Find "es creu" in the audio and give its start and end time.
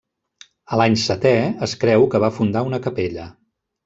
1.67-2.05